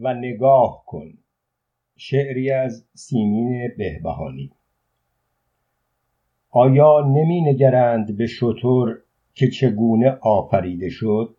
[0.00, 1.18] و نگاه کن.
[1.96, 4.50] شعری از سیمین بهبهانی.
[6.50, 8.96] آیا نمی نگرند به شتر
[9.34, 11.36] که چگونه آفریده شد؟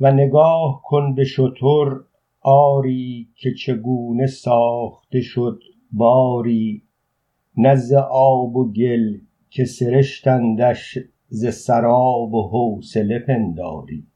[0.00, 2.00] و نگاه کن به شتر
[2.40, 5.62] آری که چگونه ساخته شد
[5.92, 6.82] باری
[7.56, 9.18] نه آب و گل
[9.50, 10.98] که سرشتندش
[11.28, 14.06] ز سراب و حوصله پنداری.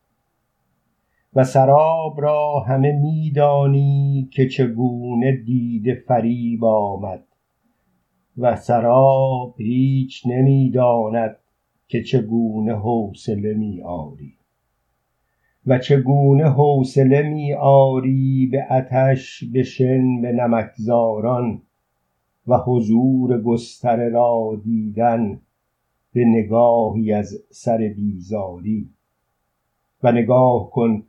[1.34, 7.24] و سراب را همه می دانی که چگونه دیده فریب آمد.
[8.38, 11.36] و سراب هیچ نمی داند
[11.88, 14.34] که چگونه حوصله می آری
[15.66, 21.62] و چگونه حوصله می آری به عطش به شن به نمکزاران
[22.46, 25.40] و حضور گستره را دیدن
[26.12, 28.90] به نگاهی از سر بیزاری.
[30.02, 31.02] و نگاه کن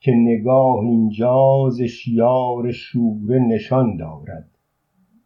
[0.00, 4.50] که نگاه اینجا ز شیار شوره نشان دارد.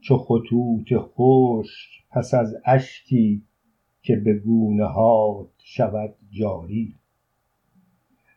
[0.01, 3.43] چو خطوط خشک پس از اشکی
[4.03, 6.95] که به گونه هات شود جاری.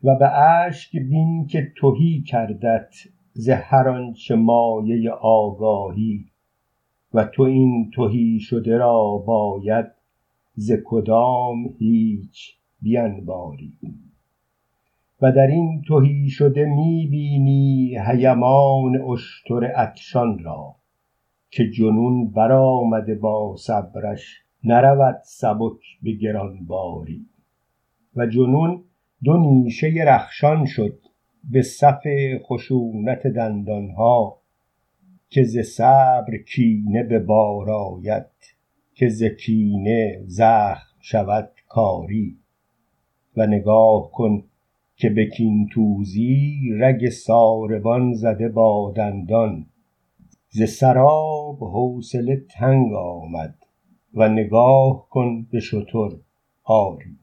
[0.03, 2.93] و به اشک بین که تهی کردت
[3.33, 6.25] ز هر آنچه مایه آگاهی.
[7.13, 9.85] و تو این تهی شده را باید
[10.55, 13.73] ز کدام هیچ بینباری
[15.21, 20.75] و در این تهی شده می بینی هیمان اشتر عطشان را
[21.49, 27.25] که جنون برآمده با صبرش نرود سبک به گرانباری.
[28.15, 28.83] و جنون
[29.23, 30.99] دو نیشه رخشان شد
[31.43, 32.03] به صف
[32.43, 34.41] خشونت دندان ها
[35.29, 38.25] که ز صبر کینه به بار آید
[38.93, 42.37] که ز کینه زخم شود کاری.
[43.37, 44.43] و نگاه کن
[44.97, 49.65] که به کین توزی رگ ساربان زده با دندان.
[50.49, 53.55] ز سراب حوصله تنگ آمد
[54.13, 56.09] و نگاه کن به شتر
[56.63, 57.17] آری.